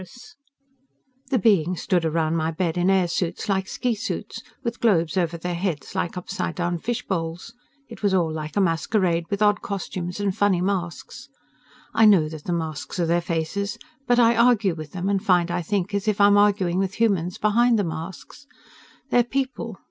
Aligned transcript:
_The 1.29 1.37
beings 1.37 1.83
stood 1.83 2.05
around 2.05 2.35
my 2.35 2.49
bed 2.49 2.75
in 2.75 2.89
air 2.89 3.07
suits 3.07 3.47
like 3.47 3.67
ski 3.67 3.93
suits, 3.93 4.41
with 4.63 4.79
globes 4.79 5.15
over 5.15 5.37
their 5.37 5.53
heads 5.53 5.93
like 5.93 6.17
upside 6.17 6.55
down 6.55 6.79
fishbowls. 6.79 7.53
It 7.87 8.01
was 8.01 8.11
all 8.11 8.31
like 8.33 8.55
a 8.57 8.61
masquerade, 8.61 9.25
with 9.29 9.43
odd 9.43 9.61
costumes 9.61 10.19
and 10.19 10.35
funny 10.35 10.59
masks. 10.59 11.29
I 11.93 12.05
know 12.05 12.27
that 12.29 12.45
the 12.45 12.51
masks 12.53 12.99
are 12.99 13.05
their 13.05 13.21
faces, 13.21 13.77
but 14.07 14.17
I 14.17 14.35
argue 14.35 14.73
with 14.73 14.91
them 14.93 15.07
and 15.07 15.23
find 15.23 15.51
I 15.51 15.61
think 15.61 15.93
as 15.93 16.07
if 16.07 16.19
I 16.19 16.25
am 16.25 16.37
arguing 16.39 16.79
with 16.79 16.95
humans 16.99 17.37
behind 17.37 17.77
the 17.77 17.83
masks. 17.83 18.47
They 19.11 19.19
are 19.19 19.23
people. 19.23 19.77